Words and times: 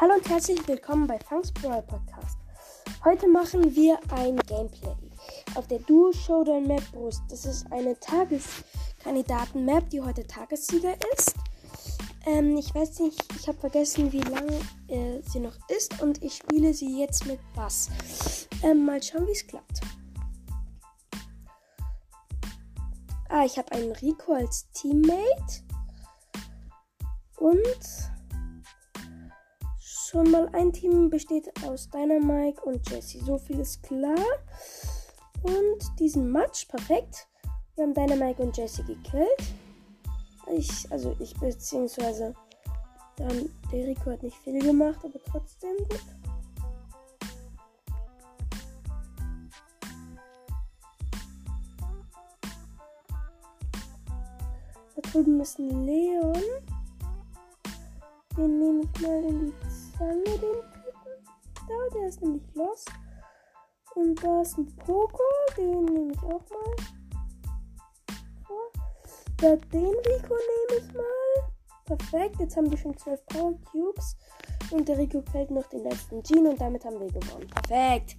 Hallo 0.00 0.14
und 0.14 0.28
herzlich 0.28 0.60
willkommen 0.68 1.08
bei 1.08 1.18
Funks 1.18 1.50
Brawl 1.50 1.82
Podcast. 1.82 2.38
Heute 3.04 3.26
machen 3.26 3.74
wir 3.74 3.98
ein 4.12 4.36
Gameplay 4.46 4.94
auf 5.56 5.66
der 5.66 5.80
Duo 5.80 6.12
Showdown 6.12 6.68
Map 6.68 6.84
Brust. 6.92 7.22
Das 7.28 7.44
ist 7.44 7.66
eine 7.72 7.98
Tageskandidaten-Map, 7.98 9.90
die 9.90 10.00
heute 10.00 10.24
Tagessieger 10.24 10.94
ist. 11.16 11.34
Ähm, 12.26 12.56
ich 12.56 12.72
weiß 12.72 13.00
nicht, 13.00 13.20
ich 13.40 13.48
habe 13.48 13.58
vergessen, 13.58 14.12
wie 14.12 14.20
lange 14.20 14.60
äh, 14.86 15.20
sie 15.28 15.40
noch 15.40 15.56
ist 15.68 16.00
und 16.00 16.22
ich 16.22 16.36
spiele 16.36 16.72
sie 16.72 17.00
jetzt 17.00 17.26
mit 17.26 17.40
Bass. 17.56 17.90
Ähm, 18.62 18.84
mal 18.84 19.02
schauen, 19.02 19.26
wie 19.26 19.32
es 19.32 19.44
klappt. 19.48 19.80
Ah, 23.30 23.44
ich 23.44 23.58
habe 23.58 23.72
einen 23.72 23.90
Rico 23.90 24.32
als 24.32 24.70
Teammate. 24.70 25.64
Und 27.38 28.07
schon 30.08 30.30
mal 30.30 30.48
ein 30.54 30.72
Team 30.72 31.10
besteht 31.10 31.50
aus 31.66 31.90
Dynamite 31.90 32.62
und 32.62 32.88
Jesse. 32.88 33.22
So 33.24 33.36
viel 33.36 33.60
ist 33.60 33.82
klar. 33.82 34.16
Und 35.42 35.98
diesen 35.98 36.32
Match, 36.32 36.64
perfekt. 36.64 37.28
Wir 37.74 37.84
haben 37.84 37.94
Dynamite 37.94 38.42
und 38.42 38.56
Jesse 38.56 38.82
gekillt. 38.84 39.28
Ich, 40.56 40.90
also 40.90 41.14
ich 41.20 41.34
beziehungsweise 41.34 42.34
dann 43.16 43.50
der 43.70 43.86
Rico 43.86 44.10
hat 44.10 44.22
nicht 44.22 44.36
viel 44.38 44.58
gemacht, 44.60 44.98
aber 45.04 45.18
trotzdem 45.30 45.76
gut. 45.76 46.00
Da 54.96 55.10
drüben 55.10 55.40
ist 55.40 55.58
ein 55.58 55.84
Leon. 55.84 56.42
Den 58.36 58.58
nehme 58.58 58.82
ich 58.82 59.00
mal 59.02 59.24
in 59.24 59.46
die 59.46 59.77
Zange, 59.98 60.22
den 60.22 60.38
Typen. 60.38 61.24
Da, 61.66 61.94
der 61.94 62.08
ist 62.08 62.22
nämlich 62.22 62.42
los. 62.54 62.84
Und 63.94 64.22
da 64.22 64.42
ist 64.42 64.56
ein 64.56 64.76
Poco, 64.76 65.22
den 65.56 65.84
nehme 65.86 66.12
ich 66.12 66.18
auch 66.22 66.44
mal. 66.48 66.76
Da 69.38 69.56
den 69.56 69.86
Rico 69.86 70.34
nehme 70.34 70.80
ich 70.80 70.94
mal. 70.94 71.96
Perfekt, 71.96 72.40
jetzt 72.40 72.56
haben 72.56 72.70
wir 72.70 72.78
schon 72.78 72.96
12 72.96 73.26
Power 73.26 73.54
Cubes. 73.72 74.16
Und 74.70 74.88
der 74.88 74.98
Rico 74.98 75.22
fällt 75.32 75.50
noch 75.50 75.66
den 75.68 75.84
letzten 75.84 76.22
Jean 76.22 76.46
und 76.46 76.60
damit 76.60 76.84
haben 76.84 77.00
wir 77.00 77.08
gewonnen. 77.08 77.48
Perfekt. 77.48 78.16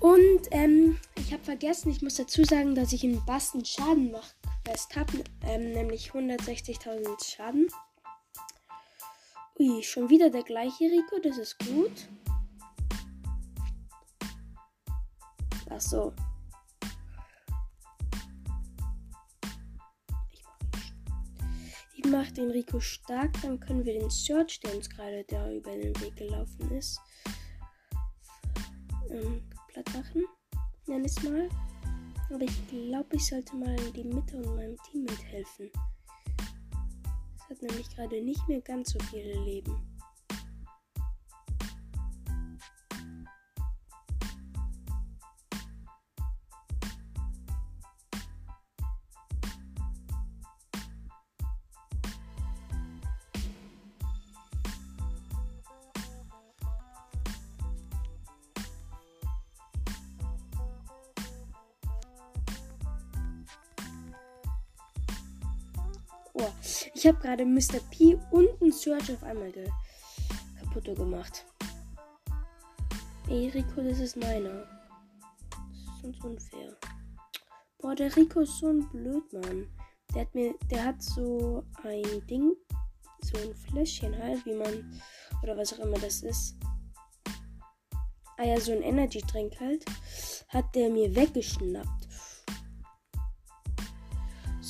Und 0.00 0.48
ähm, 0.50 0.98
ich 1.16 1.32
habe 1.32 1.44
vergessen, 1.44 1.90
ich 1.90 2.02
muss 2.02 2.16
dazu 2.16 2.42
sagen, 2.44 2.74
dass 2.74 2.92
ich 2.92 3.04
in 3.04 3.24
Basten 3.24 3.64
Schaden 3.64 4.10
mache. 4.10 4.34
Quest 4.64 4.96
habe, 4.96 5.24
ähm, 5.44 5.72
nämlich 5.72 6.10
160.000 6.10 7.24
Schaden. 7.24 7.68
Ui, 9.62 9.80
schon 9.80 10.10
wieder 10.10 10.28
der 10.28 10.42
gleiche 10.42 10.86
Rico, 10.86 11.20
das 11.22 11.38
ist 11.38 11.56
gut. 11.60 12.08
Ach 15.70 15.80
so. 15.80 16.12
Ich 21.94 22.04
mache 22.06 22.32
den 22.32 22.50
Rico 22.50 22.80
stark, 22.80 23.40
dann 23.42 23.60
können 23.60 23.84
wir 23.84 24.00
den 24.00 24.10
Search, 24.10 24.58
der 24.58 24.74
uns 24.74 24.90
gerade 24.90 25.24
da 25.28 25.48
über 25.52 25.70
den 25.70 25.94
Weg 26.00 26.16
gelaufen 26.16 26.68
ist, 26.72 27.00
ähm, 29.10 29.48
platt 29.68 29.86
machen. 29.94 30.24
Nenn 30.88 31.04
es 31.04 31.22
mal. 31.22 31.48
Aber 32.30 32.42
ich 32.42 32.68
glaube, 32.68 33.14
ich 33.14 33.24
sollte 33.28 33.54
mal 33.54 33.78
in 33.80 33.92
die 33.92 34.02
Mitte 34.02 34.38
und 34.38 34.56
meinem 34.56 34.76
Team 34.90 35.04
mithelfen 35.04 35.70
hat 37.52 37.62
nämlich 37.62 37.88
gerade 37.94 38.22
nicht 38.22 38.48
mehr 38.48 38.60
ganz 38.62 38.92
so 38.92 38.98
viele 39.10 39.34
Leben. 39.44 39.91
Oh, 66.34 66.48
ich 66.94 67.06
habe 67.06 67.18
gerade 67.18 67.44
Mr. 67.44 67.80
P 67.90 68.18
und 68.30 68.48
einen 68.60 68.72
Search 68.72 69.12
auf 69.12 69.22
einmal 69.22 69.52
kaputt 70.58 70.96
gemacht. 70.96 71.44
Ey, 73.28 73.48
Rico, 73.48 73.82
das 73.82 74.00
ist 74.00 74.16
meiner. 74.16 74.66
Das 75.50 75.96
ist 75.96 76.04
uns 76.04 76.24
unfair. 76.24 76.76
Boah, 77.78 77.94
der 77.94 78.14
Rico 78.16 78.40
ist 78.40 78.58
so 78.58 78.68
ein 78.68 78.88
Blödmann. 78.90 79.68
Der 80.14 80.22
hat 80.22 80.34
mir, 80.34 80.54
der 80.70 80.84
hat 80.84 81.02
so 81.02 81.64
ein 81.82 82.26
Ding, 82.26 82.54
so 83.20 83.38
ein 83.38 83.54
Fläschchen 83.54 84.16
halt, 84.16 84.44
wie 84.46 84.54
man, 84.54 85.00
oder 85.42 85.56
was 85.56 85.72
auch 85.74 85.84
immer 85.84 85.98
das 85.98 86.22
ist. 86.22 86.56
Ah 88.38 88.44
ja, 88.44 88.58
so 88.58 88.72
ein 88.72 88.82
Energy-Drink 88.82 89.60
halt, 89.60 89.84
hat 90.48 90.74
der 90.74 90.90
mir 90.90 91.14
weggeschnappt. 91.14 92.01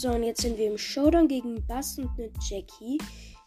So, 0.02 0.10
und 0.10 0.24
jetzt 0.24 0.40
sind 0.40 0.58
wir 0.58 0.66
im 0.66 0.78
Showdown 0.78 1.28
gegen 1.28 1.64
Bass 1.64 1.96
und 1.96 2.10
eine 2.18 2.28
Jackie. 2.40 2.98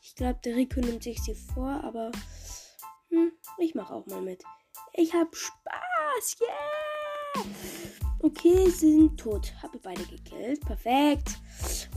Ich 0.01 0.15
glaube, 0.15 0.39
der 0.45 0.55
Rico 0.55 0.79
nimmt 0.79 1.03
sich 1.03 1.21
sie 1.21 1.35
vor, 1.35 1.83
aber 1.83 2.13
hm, 3.09 3.33
ich 3.57 3.75
mache 3.75 3.93
auch 3.93 4.05
mal 4.05 4.21
mit. 4.21 4.41
Ich 4.93 5.13
habe 5.13 5.35
Spaß, 5.35 6.37
yeah! 6.39 7.43
Okay, 8.19 8.69
sie 8.69 8.93
sind 8.93 9.19
tot. 9.19 9.53
Habe 9.61 9.77
beide 9.79 10.05
gekillt. 10.05 10.61
Perfekt. 10.61 11.39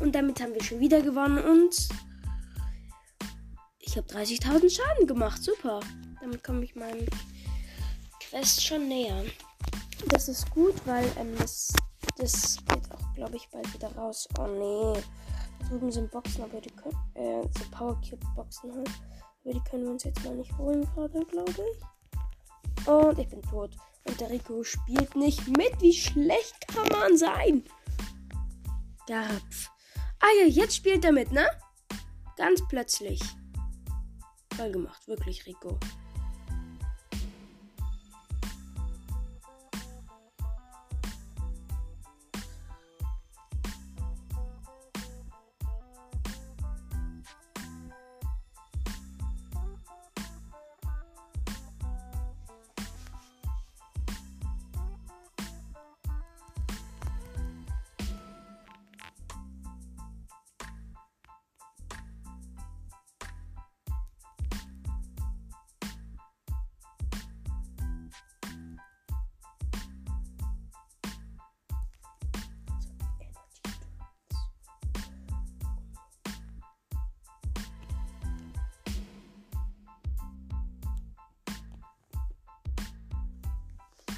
Und 0.01 0.13
damit 0.17 0.43
haben 0.43 0.55
wir 0.55 0.65
schon 0.65 0.81
wieder 0.81 1.03
gewonnen 1.03 1.39
und 1.39 1.89
ich 3.79 3.97
habe 3.97 4.09
30.000 4.09 4.75
Schaden 4.75 5.07
gemacht. 5.07 5.41
Super. 5.41 5.79
Damit 6.21 6.43
komme 6.43 6.65
ich 6.65 6.75
meinem 6.75 7.07
Quest 8.19 8.67
schon 8.67 8.89
näher. 8.89 9.25
Das 10.09 10.29
ist 10.29 10.51
gut, 10.51 10.75
weil 10.85 11.09
ähm, 11.17 11.33
das, 11.39 11.73
das 12.17 12.57
geht 12.67 12.91
auch 12.91 12.98
glaube 13.19 13.37
ich, 13.37 13.49
bald 13.51 13.73
wieder 13.75 13.95
raus. 13.97 14.29
Oh 14.39 14.47
nee. 14.47 15.03
Da 15.61 15.69
drüben 15.69 15.91
sind 15.91 16.11
Boxen, 16.11 16.45
aber 16.45 16.61
die 16.61 16.71
können. 16.71 16.97
Äh, 17.15 17.43
so 17.43 17.65
Power 17.71 18.01
Cube 18.01 18.25
Boxen 18.35 18.73
halt. 18.75 18.91
Aber 19.45 19.53
die 19.53 19.61
können 19.69 19.85
wir 19.85 19.91
uns 19.91 20.05
jetzt 20.05 20.25
mal 20.25 20.35
nicht 20.35 20.57
holen, 20.57 20.89
gerade, 20.95 21.25
glaube 21.27 21.51
ich. 21.51 22.87
Und 22.87 23.19
ich 23.19 23.29
bin 23.29 23.43
tot. 23.43 23.77
Und 24.05 24.21
der 24.21 24.31
Rico 24.31 24.63
spielt 24.63 25.15
nicht 25.17 25.47
mit. 25.49 25.81
Wie 25.81 25.93
schlecht 25.93 26.69
kann 26.69 26.89
man 26.89 27.17
sein? 27.19 27.65
Hapf. 29.11 29.71
Ah 30.21 30.27
ja, 30.41 30.47
jetzt 30.47 30.77
spielt 30.77 31.05
er 31.05 31.13
mit, 31.13 31.33
ne? 31.33 31.49
Ganz 32.37 32.63
plötzlich. 32.69 33.21
Toll 34.57 34.73
gemacht, 34.73 35.07
wirklich, 35.09 35.45
Rico. 35.47 35.79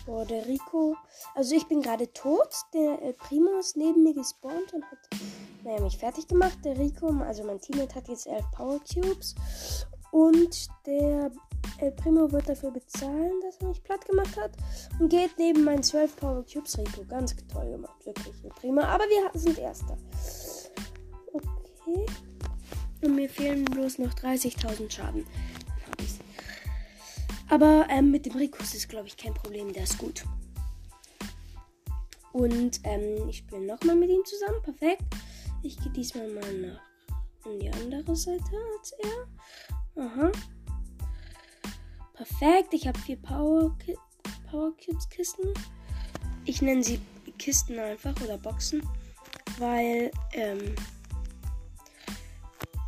Boah, 0.06 0.24
der 0.24 0.46
Rico. 0.46 0.96
Also 1.34 1.54
ich 1.54 1.66
bin 1.66 1.82
gerade 1.82 2.12
tot. 2.12 2.54
Der 2.74 3.02
El 3.02 3.12
Primo 3.14 3.58
ist 3.58 3.76
neben 3.76 4.02
mir 4.02 4.14
gespawnt 4.14 4.72
und 4.72 4.84
hat 4.84 4.98
naja, 5.64 5.80
mich 5.80 5.98
fertig 5.98 6.26
gemacht. 6.26 6.58
Der 6.64 6.78
Rico, 6.78 7.08
also 7.20 7.44
mein 7.44 7.60
Teammate, 7.60 7.94
hat 7.94 8.08
jetzt 8.08 8.26
11 8.26 8.44
Power 8.52 8.80
Cubes. 8.80 9.34
Und 10.12 10.68
der 10.86 11.30
El 11.78 11.92
Primo 11.92 12.30
wird 12.32 12.48
dafür 12.48 12.70
bezahlen, 12.70 13.32
dass 13.42 13.56
er 13.58 13.68
mich 13.68 13.82
platt 13.82 14.04
gemacht 14.06 14.36
hat. 14.36 14.52
Und 14.98 15.08
geht 15.08 15.38
neben 15.38 15.64
meinen 15.64 15.82
12 15.82 16.16
Power 16.16 16.44
Cubes. 16.44 16.78
Rico, 16.78 17.04
ganz 17.08 17.34
toll 17.52 17.70
gemacht. 17.70 18.04
Wirklich, 18.04 18.34
El 18.42 18.50
Primo. 18.50 18.80
Aber 18.80 19.04
wir 19.04 19.38
sind 19.38 19.58
Erster. 19.58 19.96
Okay. 21.32 22.06
Und 23.02 23.14
mir 23.14 23.28
fehlen 23.28 23.64
bloß 23.64 23.98
noch 23.98 24.12
30.000 24.14 24.90
Schaden. 24.90 25.26
Aber 27.50 27.86
ähm, 27.90 28.10
mit 28.12 28.26
dem 28.26 28.36
Rico 28.36 28.62
ist 28.62 28.88
glaube 28.88 29.08
ich, 29.08 29.16
kein 29.16 29.34
Problem. 29.34 29.72
Der 29.72 29.82
ist 29.82 29.98
gut. 29.98 30.24
Und 32.32 32.80
ähm, 32.84 33.28
ich 33.28 33.38
spiele 33.38 33.66
nochmal 33.66 33.96
mit 33.96 34.08
ihm 34.08 34.24
zusammen. 34.24 34.62
Perfekt. 34.62 35.02
Ich 35.62 35.76
gehe 35.78 35.92
diesmal 35.92 36.28
mal 36.28 36.52
nach 36.54 36.80
in 37.44 37.58
die 37.58 37.72
andere 37.72 38.14
Seite 38.14 38.44
als 38.78 38.92
er. 38.92 40.02
Aha. 40.02 40.32
Perfekt. 42.14 42.74
Ich 42.74 42.86
habe 42.86 42.98
vier 43.00 43.16
Power, 43.16 43.76
Ki 43.78 43.96
Power 44.50 44.72
Cubes 44.76 45.08
Kisten. 45.08 45.52
Ich 46.44 46.62
nenne 46.62 46.82
sie 46.82 47.00
Kisten 47.38 47.78
einfach 47.78 48.14
oder 48.22 48.36
Boxen, 48.38 48.86
weil 49.58 50.10
ähm, 50.32 50.74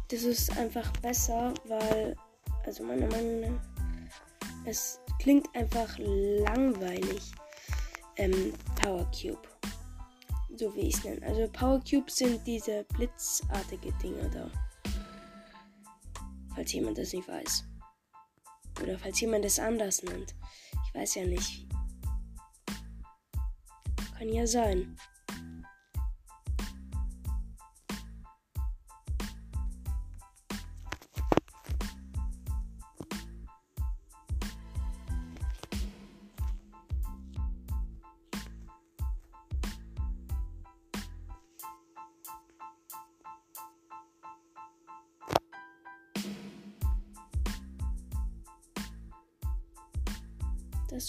das 0.08 0.23
ist 0.25 0.56
einfach 0.58 0.91
besser, 0.99 1.55
weil 1.67 2.15
also 2.65 2.85
meiner 2.85 3.08
Meinung 3.08 3.41
nach 3.41 3.72
es 4.64 5.00
klingt 5.19 5.55
einfach 5.55 5.97
langweilig. 5.99 7.32
Ähm, 8.17 8.53
Power 8.82 9.11
Cube. 9.11 9.49
So 10.56 10.75
wie 10.75 10.88
ich 10.88 10.94
es 10.94 11.05
nenne. 11.05 11.26
Also 11.26 11.49
Power 11.49 11.81
Cubes 11.81 12.17
sind 12.17 12.47
diese 12.47 12.85
blitzartige 12.94 13.93
Dinger 14.03 14.29
da. 14.29 14.50
Falls 16.55 16.73
jemand 16.73 16.99
das 16.99 17.12
nicht 17.12 17.26
weiß. 17.26 17.64
Oder 18.82 18.99
falls 18.99 19.20
jemand 19.20 19.44
es 19.44 19.59
anders 19.59 20.03
nennt. 20.03 20.35
Ich 20.87 20.94
weiß 20.94 21.15
ja 21.15 21.25
nicht. 21.25 21.67
Kann 24.19 24.29
ja 24.29 24.47
sein. 24.47 24.97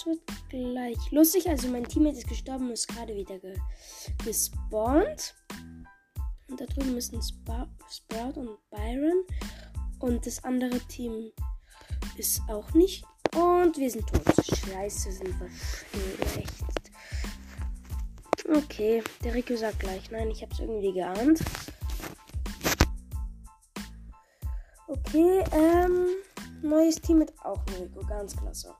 Wird 0.05 0.19
gleich 0.49 1.11
lustig. 1.11 1.47
Also 1.49 1.69
mein 1.69 1.85
Teammate 1.85 2.17
ist 2.17 2.27
gestorben 2.27 2.67
und 2.67 2.73
ist 2.73 2.87
gerade 2.87 3.15
wieder 3.15 3.39
ge 3.39 3.55
gespawnt. 4.25 5.35
Und 6.49 6.59
da 6.59 6.65
drüben 6.65 6.95
ein 6.95 6.97
Sp 6.99 7.67
Sprout 7.89 8.39
und 8.39 8.57
Byron. 8.69 9.23
Und 9.99 10.25
das 10.25 10.43
andere 10.43 10.79
Team 10.87 11.31
ist 12.17 12.41
auch 12.49 12.73
nicht. 12.73 13.05
Und 13.35 13.77
wir 13.77 13.89
sind 13.89 14.05
tot. 14.07 14.21
Scheiße, 14.45 15.11
sind 15.11 15.39
wir 15.39 15.49
schlecht. 16.27 16.63
Okay, 18.53 19.01
der 19.23 19.33
Rico 19.33 19.55
sagt 19.55 19.79
gleich. 19.79 20.11
Nein, 20.11 20.29
ich 20.31 20.41
habe 20.41 20.53
es 20.53 20.59
irgendwie 20.59 20.91
geahnt. 20.91 21.39
Okay, 24.87 25.43
ähm, 25.53 26.07
neues 26.61 26.99
Team 26.99 27.19
mit 27.19 27.33
auch 27.43 27.63
Rico. 27.79 28.05
Ganz 28.05 28.35
klasse 28.35 28.75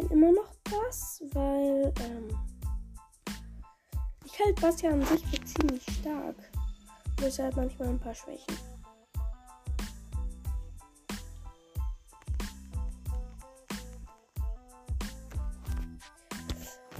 bin 0.00 0.10
immer 0.10 0.32
noch 0.32 0.54
Bass, 0.64 1.22
weil 1.32 1.92
ähm, 2.00 2.28
ich 4.24 4.38
halte 4.38 4.60
Bass 4.60 4.80
ja 4.82 4.90
an 4.90 5.04
sich 5.04 5.26
für 5.26 5.44
ziemlich 5.44 5.82
stark. 6.00 6.36
Deshalb 7.20 7.56
manchmal 7.56 7.88
ein 7.88 7.98
paar 7.98 8.14
Schwächen. 8.14 8.56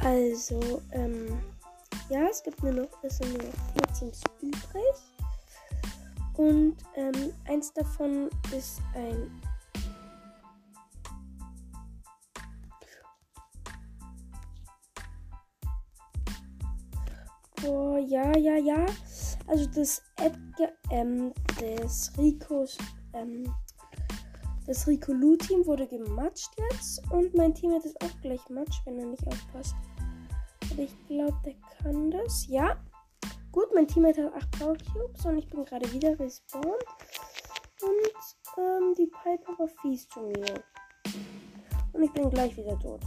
Also, 0.02 0.82
ähm, 0.92 1.40
ja, 2.08 2.26
es 2.30 2.42
gibt 2.42 2.62
nur 2.62 2.72
noch, 2.72 2.88
es 3.02 3.18
sind 3.18 3.32
nur 3.32 3.46
noch 3.46 3.72
vier 3.72 3.94
Teams 3.98 4.22
übrig. 4.40 4.94
Und 6.34 6.76
ähm, 6.96 7.32
eins 7.46 7.72
davon 7.72 8.30
ist 8.56 8.80
ein 8.94 9.30
Oh, 17.66 17.96
ja, 17.98 18.36
ja, 18.38 18.56
ja. 18.56 18.86
Also 19.46 19.66
das 19.66 20.02
Edgar, 20.16 20.70
ähm, 20.90 21.32
des 21.60 22.10
Ricos, 22.16 22.78
ähm, 23.12 23.52
das 24.66 24.86
Rico 24.86 25.12
Lu 25.12 25.36
Team 25.36 25.66
wurde 25.66 25.86
gematscht 25.86 26.50
jetzt 26.70 27.02
und 27.10 27.34
mein 27.34 27.54
Team 27.54 27.72
hat 27.72 27.84
es 27.84 27.96
auch 27.96 28.20
gleich 28.22 28.40
matsch, 28.48 28.80
wenn 28.84 28.98
er 28.98 29.06
nicht 29.06 29.26
aufpasst. 29.26 29.74
Aber 30.70 30.82
ich 30.82 31.06
glaube, 31.06 31.36
der 31.44 31.54
kann 31.82 32.10
das. 32.10 32.46
Ja. 32.46 32.78
Gut, 33.52 33.66
mein 33.74 33.88
Team 33.88 34.06
hat 34.06 34.16
8 34.16 34.50
Power 34.52 34.76
Cubes 34.92 35.26
und 35.26 35.38
ich 35.38 35.48
bin 35.48 35.64
gerade 35.64 35.92
wieder 35.92 36.18
respawned. 36.18 36.84
Und 37.82 38.58
ähm, 38.58 38.94
die 38.96 39.06
Piper 39.06 39.58
war 39.58 39.68
fies 39.82 40.08
zu 40.08 40.20
mir. 40.20 40.62
Und 41.92 42.02
ich 42.02 42.12
bin 42.12 42.30
gleich 42.30 42.56
wieder 42.56 42.78
tot. 42.78 43.00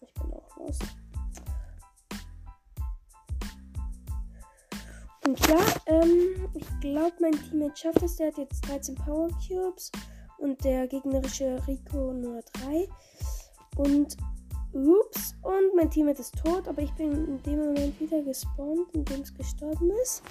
Ich 0.00 0.14
bin 0.14 0.32
auch 0.32 0.56
los. 0.58 0.78
Und 5.26 5.40
ja, 5.48 5.58
ähm, 5.86 6.48
ich 6.52 6.80
glaube, 6.80 7.14
mein 7.20 7.32
Teammate 7.32 7.76
schafft 7.76 8.02
es. 8.02 8.16
Der 8.16 8.28
hat 8.28 8.38
jetzt 8.38 8.68
13 8.68 8.94
Power 8.94 9.28
Cubes 9.46 9.90
und 10.38 10.62
der 10.64 10.86
gegnerische 10.86 11.58
Rico 11.66 12.12
nur 12.12 12.42
3. 12.52 12.86
Und 13.76 14.16
ups, 14.72 15.34
und 15.42 15.74
mein 15.76 15.90
Teammate 15.90 16.20
ist 16.20 16.36
tot, 16.36 16.68
aber 16.68 16.82
ich 16.82 16.92
bin 16.92 17.12
in 17.12 17.42
dem 17.42 17.58
Moment 17.58 17.98
wieder 18.00 18.20
gespawnt, 18.22 18.92
in 18.92 19.04
dem 19.06 19.22
es 19.22 19.32
gestorben 19.32 19.90
ist. 20.02 20.22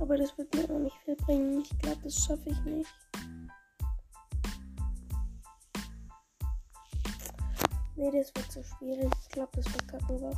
Aber 0.00 0.16
das 0.16 0.36
wird 0.36 0.54
mir 0.54 0.64
auch 0.74 0.80
nicht 0.80 0.96
viel 1.04 1.16
bringen. 1.16 1.60
Ich 1.60 1.78
glaube, 1.78 1.98
das 2.02 2.24
schaffe 2.24 2.50
ich 2.50 2.60
nicht. 2.64 3.07
Nee, 7.98 8.12
das 8.12 8.32
wird 8.32 8.52
zu 8.52 8.62
schwierig. 8.62 9.10
Ich 9.22 9.28
glaube, 9.30 9.50
das 9.56 9.66
verkacken 9.66 10.20
wir. 10.20 10.30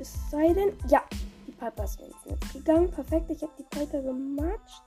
Es 0.00 0.14
sei 0.30 0.50
denn, 0.54 0.72
ja, 0.88 1.04
die 1.46 1.52
Piper 1.52 1.84
ist 1.84 2.00
jetzt 2.00 2.52
gegangen. 2.54 2.90
Perfekt, 2.90 3.30
ich 3.30 3.42
habe 3.42 3.52
die 3.58 3.64
Piper 3.64 4.00
gematscht. 4.00 4.82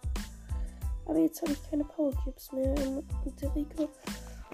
Aber 1.05 1.19
jetzt 1.19 1.39
habe 1.43 1.51
ich 1.51 1.69
keine 1.69 1.83
Power 1.83 2.11
Cubes 2.15 2.51
mehr. 2.51 2.73
Und 2.87 3.41
der 3.41 3.55
Rico. 3.55 3.89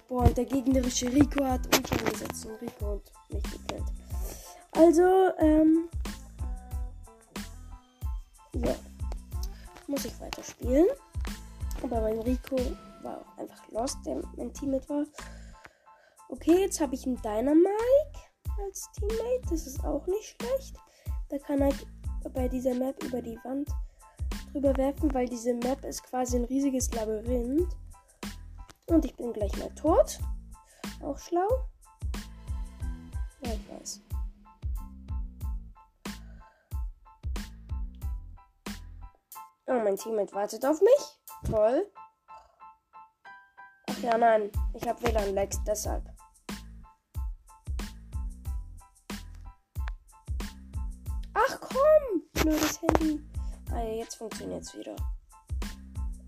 Boah, 0.09 0.23
und 0.23 0.35
der 0.35 0.43
gegnerische 0.43 1.07
Rico 1.07 1.45
hat 1.45 1.65
Ulti 1.73 1.97
angesetzt 1.97 2.45
und 2.45 2.61
Rico 2.61 2.91
und 2.91 3.11
mich 3.29 3.43
gekillt. 3.43 3.85
Also, 4.73 5.29
ähm. 5.39 5.87
Ja. 8.55 8.75
Muss 9.87 10.03
ich 10.03 10.19
weiterspielen. 10.19 10.87
Aber 11.81 12.01
mein 12.01 12.19
Rico 12.19 12.57
war 13.01 13.19
auch 13.19 13.37
einfach 13.37 13.65
lost, 13.71 13.97
der 14.05 14.21
mein 14.35 14.53
Teammate 14.53 14.89
war. 14.89 15.05
Okay, 16.31 16.61
jetzt 16.61 16.79
habe 16.79 16.95
ich 16.95 17.05
einen 17.05 17.21
Dynamike 17.21 17.67
als 18.65 18.89
Teammate. 18.93 19.41
Das 19.49 19.67
ist 19.67 19.83
auch 19.83 20.07
nicht 20.07 20.37
schlecht. 20.39 20.77
Da 21.27 21.37
kann 21.37 21.61
er 21.61 21.73
bei 22.29 22.47
dieser 22.47 22.73
Map 22.73 23.03
über 23.03 23.21
die 23.21 23.37
Wand 23.43 23.69
drüber 24.53 24.75
werfen, 24.77 25.13
weil 25.13 25.27
diese 25.27 25.53
Map 25.53 25.83
ist 25.83 26.03
quasi 26.03 26.37
ein 26.37 26.45
riesiges 26.45 26.89
Labyrinth. 26.93 27.75
Und 28.87 29.03
ich 29.03 29.13
bin 29.17 29.33
gleich 29.33 29.55
mal 29.57 29.69
tot. 29.75 30.19
Auch 31.03 31.19
schlau. 31.19 31.49
Ja, 33.41 33.51
ich 33.51 33.69
weiß. 33.69 34.01
Oh, 39.67 39.79
mein 39.83 39.97
Teammate 39.97 40.33
wartet 40.33 40.65
auf 40.65 40.79
mich. 40.81 41.49
Toll. 41.49 41.91
Ach 43.89 43.99
ja, 44.01 44.17
nein. 44.17 44.49
Ich 44.73 44.87
habe 44.87 45.01
WLAN-Lags, 45.03 45.61
deshalb. 45.67 46.05
Blödes 52.41 52.81
Handy. 52.81 53.21
Ah 53.71 53.81
ja, 53.81 53.93
jetzt 53.99 54.15
funktioniert 54.15 54.63
es 54.63 54.75
wieder. 54.75 54.95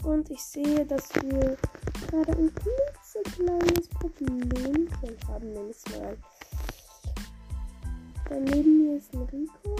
Und 0.03 0.29
ich 0.29 0.43
sehe, 0.43 0.86
dass 0.86 1.13
wir 1.15 1.58
gerade 2.08 2.32
ein 2.34 2.53
klitzekleines 2.53 3.88
Problem 3.89 4.89
haben, 5.27 5.53
nehme 5.53 5.72
ich 5.72 6.00
mal. 6.00 6.17
Daneben 8.29 8.86
mir 8.86 8.98
ist 8.98 9.13
ein 9.13 9.24
Rico. 9.24 9.75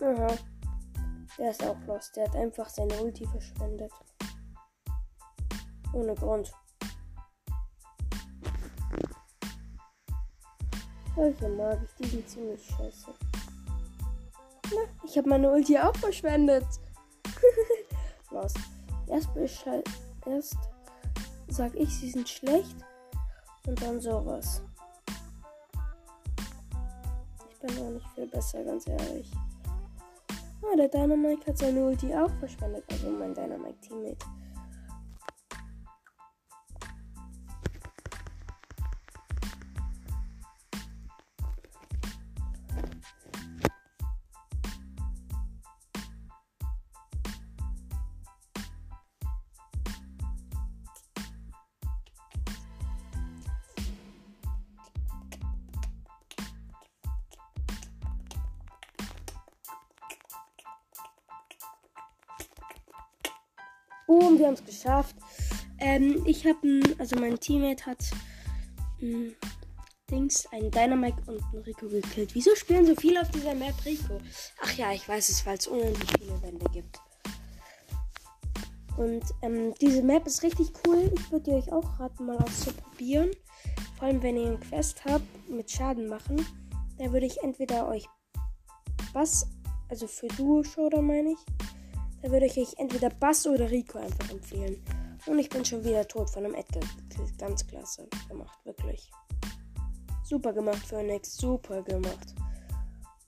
Aha. 0.00 0.34
Der 1.38 1.50
ist 1.50 1.64
auch 1.64 1.78
lost. 1.86 2.16
Der 2.16 2.28
hat 2.28 2.36
einfach 2.36 2.68
seine 2.68 2.94
Ulti 3.00 3.26
verschwendet. 3.26 3.92
Ohne 5.92 6.14
Grund. 6.14 6.52
Solche 11.14 11.48
mag 11.48 11.78
ich, 11.84 11.94
die 11.98 12.08
sind 12.08 12.28
ziemlich 12.28 12.66
scheiße. 12.66 13.12
Na, 14.70 14.80
ich 15.04 15.16
habe 15.18 15.28
meine 15.28 15.50
Ulti 15.50 15.78
auch 15.78 15.94
verschwendet. 15.96 16.66
Was? 18.30 18.54
Erst, 19.06 19.28
erst 20.26 20.56
sag 21.48 21.74
ich, 21.74 21.94
sie 21.94 22.10
sind 22.10 22.28
schlecht 22.28 22.76
und 23.66 23.80
dann 23.82 24.00
sowas. 24.00 24.62
Ich 27.50 27.58
bin 27.60 27.78
auch 27.78 27.90
nicht 27.90 28.08
viel 28.14 28.26
besser, 28.26 28.64
ganz 28.64 28.86
ehrlich. 28.88 29.30
Ah, 30.62 30.76
der 30.76 30.88
Dynamite 30.88 31.46
hat 31.46 31.58
seine 31.58 31.84
Ulti 31.84 32.14
auch 32.14 32.30
verschwendet, 32.38 32.84
also 32.90 33.10
mein 33.10 33.34
Dynamite-Teammate. 33.34 34.24
Boom, 64.12 64.38
wir 64.38 64.46
haben 64.46 64.54
es 64.54 64.64
geschafft. 64.64 65.16
Ähm, 65.78 66.22
ich 66.26 66.44
habe, 66.44 66.82
also 66.98 67.18
mein 67.18 67.40
Teammate 67.40 67.86
hat 67.86 68.04
mh, 69.00 69.32
Dings, 70.10 70.46
einen 70.52 70.70
Dynamite 70.70 71.16
und 71.26 71.42
einen 71.42 71.62
Rico 71.62 71.88
gekillt. 71.88 72.34
Wieso 72.34 72.54
spielen 72.54 72.84
so 72.84 72.94
viele 72.94 73.22
auf 73.22 73.30
dieser 73.30 73.54
Map 73.54 73.74
Rico? 73.86 74.20
Ach 74.62 74.72
ja, 74.74 74.92
ich 74.92 75.08
weiß 75.08 75.30
es, 75.30 75.46
weil 75.46 75.56
es 75.56 75.66
unendlich 75.66 76.10
viele 76.20 76.42
Wände 76.42 76.66
gibt. 76.74 77.00
Und 78.98 79.24
ähm, 79.40 79.72
diese 79.80 80.02
Map 80.02 80.26
ist 80.26 80.42
richtig 80.42 80.72
cool. 80.86 81.10
Ich 81.14 81.32
würde 81.32 81.52
euch 81.52 81.72
auch 81.72 81.98
raten, 81.98 82.26
mal 82.26 82.36
auszuprobieren. 82.36 83.30
Vor 83.96 84.08
allem, 84.08 84.22
wenn 84.22 84.36
ihr 84.36 84.48
eine 84.48 84.58
Quest 84.58 85.06
habt 85.06 85.24
mit 85.48 85.70
Schaden 85.70 86.06
machen. 86.06 86.44
Da 86.98 87.10
würde 87.10 87.24
ich 87.24 87.42
entweder 87.42 87.88
euch 87.88 88.06
was, 89.14 89.48
also 89.88 90.06
für 90.06 90.28
Duo 90.28 90.62
Showdown 90.62 91.06
meine 91.06 91.30
ich, 91.30 91.38
da 92.22 92.30
würde 92.30 92.46
ich 92.46 92.56
euch 92.56 92.74
entweder 92.78 93.10
Bass 93.10 93.46
oder 93.46 93.70
Rico 93.70 93.98
einfach 93.98 94.30
empfehlen. 94.30 94.82
Und 95.26 95.38
ich 95.38 95.48
bin 95.48 95.64
schon 95.64 95.84
wieder 95.84 96.06
tot 96.06 96.30
von 96.30 96.44
einem 96.44 96.54
Edgar. 96.54 96.82
Ganz 97.38 97.66
klasse 97.66 98.08
gemacht, 98.28 98.58
wirklich. 98.64 99.10
Super 100.24 100.52
gemacht, 100.52 100.84
Phoenix. 100.86 101.36
Super 101.36 101.82
gemacht. 101.82 102.34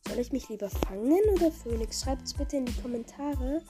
Soll 0.08 0.18
ich 0.18 0.32
mich 0.32 0.48
lieber 0.48 0.70
fangen 0.70 1.20
oder 1.34 1.50
Phoenix? 1.50 2.02
Schreibt 2.02 2.22
es 2.22 2.34
bitte 2.34 2.56
in 2.56 2.66
die 2.66 2.80
Kommentare. 2.80 3.62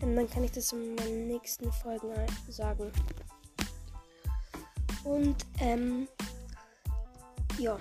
Und 0.00 0.16
dann 0.16 0.28
kann 0.28 0.44
ich 0.44 0.52
das 0.52 0.72
in 0.72 0.94
meinen 0.94 1.26
nächsten 1.26 1.70
Folgen 1.72 2.12
sagen. 2.48 2.90
Und, 5.04 5.36
ähm, 5.60 6.08
ja. 7.58 7.78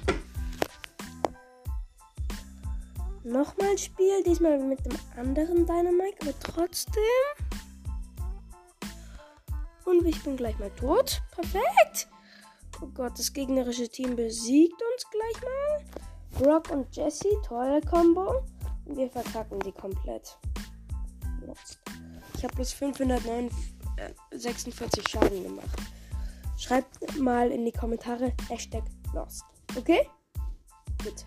Nochmal 3.23 3.77
Spiel, 3.77 4.21
diesmal 4.23 4.59
mit 4.59 4.85
dem 4.85 4.99
anderen 5.15 5.65
Dynamite, 5.65 6.17
aber 6.21 6.37
trotzdem. 6.39 7.01
Und 9.85 10.05
ich 10.05 10.21
bin 10.23 10.35
gleich 10.35 10.59
mal 10.59 10.71
tot. 10.71 11.21
Perfekt. 11.31 12.09
Oh 12.81 12.87
Gott, 12.87 13.17
das 13.17 13.31
gegnerische 13.31 13.87
Team 13.87 14.17
besiegt 14.17 14.73
uns 14.73 15.05
gleich 15.09 15.41
mal. 15.41 15.85
Brock 16.37 16.69
und 16.71 16.93
Jesse, 16.95 17.29
tolle 17.45 17.79
Combo. 17.81 18.43
Und 18.85 18.97
wir 18.97 19.09
verkacken 19.09 19.59
die 19.61 19.71
komplett. 19.71 20.37
Ich 22.35 22.43
habe 22.43 22.53
bloß 22.55 22.73
546 22.73 25.07
Schaden 25.07 25.43
gemacht. 25.43 25.79
Schreibt 26.57 27.17
mal 27.19 27.51
in 27.51 27.63
die 27.63 27.71
Kommentare 27.71 28.33
Hashtag 28.49 28.83
Lost. 29.13 29.45
Okay? 29.77 30.09
Gut. 31.03 31.25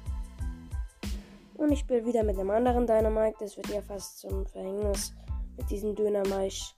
Und 1.58 1.72
ich 1.72 1.80
spiele 1.80 2.04
wieder 2.04 2.22
mit 2.22 2.36
dem 2.36 2.50
anderen 2.50 2.86
Dynamite. 2.86 3.36
Das 3.40 3.56
wird 3.56 3.68
ja 3.68 3.80
fast 3.80 4.18
zum 4.18 4.46
Verhängnis 4.46 5.14
mit 5.56 5.70
diesem 5.70 5.94
Dynamite. 5.94 6.74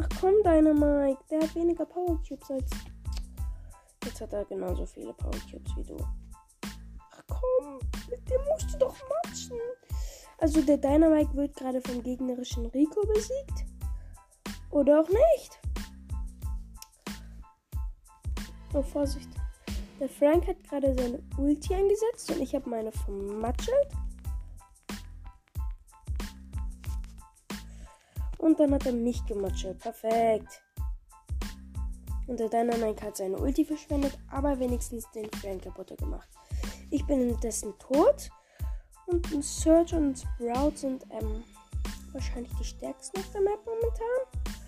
Ach 0.00 0.08
komm, 0.20 0.34
Dynamite. 0.42 1.18
Der 1.30 1.40
hat 1.42 1.54
weniger 1.54 1.86
Power 1.86 2.20
Cubes 2.26 2.50
als. 2.50 2.70
Jetzt 4.04 4.20
hat 4.20 4.32
er 4.32 4.44
genauso 4.44 4.86
viele 4.86 5.12
Power 5.12 5.38
Cubes 5.50 5.76
wie 5.76 5.84
du. 5.84 5.96
Ach 7.12 7.22
komm, 7.28 7.78
mit 8.08 8.28
dem 8.28 8.40
musst 8.50 8.74
du 8.74 8.78
doch 8.78 8.96
matchen. 9.24 9.58
Also 10.38 10.62
der 10.62 10.78
Dynamite 10.78 11.34
wird 11.34 11.54
gerade 11.54 11.80
vom 11.80 12.02
gegnerischen 12.02 12.66
Rico 12.66 13.02
besiegt. 13.06 13.66
Oder 14.70 15.00
auch 15.00 15.08
nicht. 15.08 15.59
Oh, 18.72 18.82
Vorsicht. 18.82 19.28
Der 19.98 20.08
Frank 20.08 20.46
hat 20.46 20.62
gerade 20.64 20.94
seine 20.94 21.20
Ulti 21.36 21.74
eingesetzt 21.74 22.30
und 22.30 22.40
ich 22.40 22.54
habe 22.54 22.70
meine 22.70 22.92
vermatschelt. 22.92 23.88
Und 28.38 28.58
dann 28.58 28.72
hat 28.72 28.86
er 28.86 28.92
mich 28.92 29.24
gematschelt. 29.26 29.78
Perfekt. 29.80 30.62
Und 32.26 32.38
der 32.38 32.48
Dynamite 32.48 33.04
hat 33.04 33.16
seine 33.16 33.36
Ulti 33.36 33.64
verschwendet, 33.64 34.16
aber 34.30 34.58
wenigstens 34.58 35.10
den 35.10 35.28
Frank 35.32 35.64
kaputt 35.64 35.98
gemacht. 35.98 36.28
Ich 36.90 37.04
bin 37.04 37.28
indessen 37.28 37.74
tot. 37.78 38.30
Und 39.06 39.32
ein 39.32 39.42
Search 39.42 39.92
und 39.92 40.16
Sprout 40.16 40.76
sind 40.76 41.04
ähm, 41.10 41.42
wahrscheinlich 42.12 42.52
die 42.60 42.64
stärksten 42.64 43.18
auf 43.18 43.30
der 43.32 43.40
Map 43.40 43.58
momentan. 43.66 44.59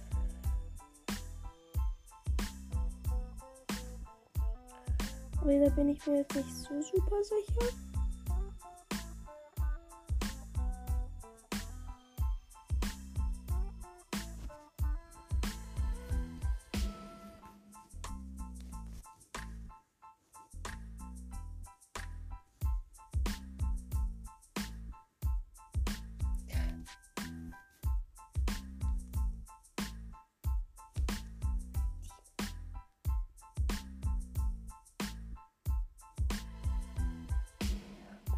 Aber 5.43 5.59
da 5.59 5.69
bin 5.71 5.89
ich 5.89 6.07
mir 6.07 6.19
jetzt 6.19 6.37
nicht 6.37 6.49
so 6.55 6.81
super 6.81 7.23
sicher. 7.25 7.92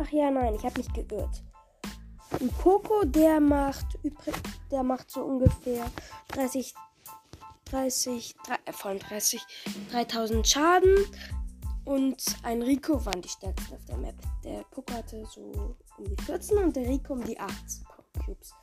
Ach 0.04 0.12
ja, 0.12 0.30
nein, 0.30 0.54
ich 0.54 0.64
habe 0.64 0.78
mich 0.78 0.92
geirrt. 0.92 1.42
Ein 2.40 2.48
Poco, 2.58 3.04
der 3.04 3.40
macht 3.40 3.86
der 4.70 4.82
macht 4.82 5.10
so 5.10 5.22
ungefähr 5.22 5.86
30 6.28 6.74
30 7.66 8.34
3, 8.44 8.72
von 8.72 8.98
30 8.98 9.40
3000 9.92 10.46
Schaden 10.46 10.94
und 11.84 12.22
ein 12.42 12.60
Rico 12.60 13.04
waren 13.06 13.22
die 13.22 13.28
stärksten 13.28 13.74
auf 13.74 13.84
der 13.86 13.96
Map. 13.96 14.16
Der 14.42 14.64
Poco 14.70 14.92
hatte 14.92 15.24
so 15.26 15.76
um 15.96 16.04
die 16.04 16.22
14 16.24 16.58
und 16.58 16.76
der 16.76 16.88
Rico 16.88 17.14
um 17.14 17.24
die 17.24 17.38
18 17.38 17.84
Cubes. 18.24 18.54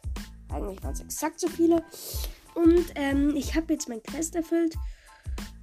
Eigentlich 0.49 0.83
waren 0.83 0.93
es 0.93 1.01
exakt 1.01 1.39
so 1.39 1.47
viele. 1.47 1.83
Und 2.53 2.91
ähm, 2.95 3.35
ich 3.35 3.55
habe 3.55 3.73
jetzt 3.73 3.87
mein 3.87 4.03
Quest 4.03 4.35
erfüllt. 4.35 4.75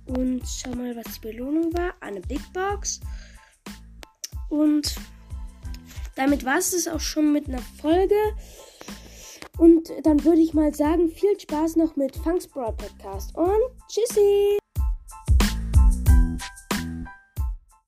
Und 0.06 0.42
schau 0.46 0.70
mal, 0.70 0.96
was 0.96 1.14
die 1.14 1.28
Belohnung 1.28 1.72
war. 1.74 1.92
Eine 2.00 2.20
Big 2.22 2.40
Box. 2.54 3.00
Und 4.48 4.96
damit 6.18 6.44
war 6.44 6.58
es 6.58 6.88
auch 6.88 7.00
schon 7.00 7.32
mit 7.32 7.48
einer 7.48 7.62
Folge. 7.80 8.16
Und 9.56 9.90
dann 10.02 10.24
würde 10.24 10.40
ich 10.40 10.52
mal 10.52 10.74
sagen, 10.74 11.08
viel 11.10 11.38
Spaß 11.38 11.76
noch 11.76 11.96
mit 11.96 12.16
Funks 12.16 12.48
Broad 12.48 12.76
Podcast 12.76 13.36
und 13.36 13.62
tschüssi! 13.88 14.67